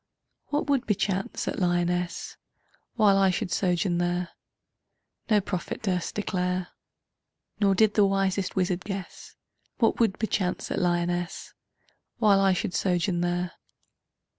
What 0.47 0.67
would 0.67 0.87
bechance 0.87 1.47
at 1.47 1.59
Lyonnesse 1.59 2.35
While 2.95 3.19
I 3.19 3.29
should 3.29 3.51
sojourn 3.51 3.99
there 3.99 4.29
No 5.29 5.39
prophet 5.39 5.83
durst 5.83 6.15
declare, 6.15 6.69
Nor 7.59 7.75
did 7.75 7.93
the 7.93 8.07
wisest 8.07 8.55
wizard 8.55 8.83
guess 8.83 9.35
What 9.77 9.99
would 9.99 10.17
bechance 10.17 10.71
at 10.71 10.79
Lyonnesse 10.79 11.53
While 12.17 12.39
I 12.39 12.53
should 12.53 12.73
sojourn 12.73 13.21
there. 13.21 13.51